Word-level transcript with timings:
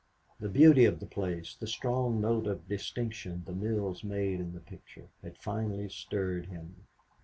The 0.39 0.49
beauty 0.49 0.85
of 0.85 0.99
the 0.99 1.05
place, 1.05 1.53
the 1.53 1.67
strong 1.67 2.19
note 2.21 2.47
of 2.47 2.67
distinction 2.67 3.43
the 3.45 3.53
mills 3.53 4.03
made 4.03 4.39
in 4.39 4.51
the 4.53 4.59
picture, 4.59 5.09
had 5.21 5.37
finally 5.37 5.89
stirred 5.89 6.47
him. 6.47 6.87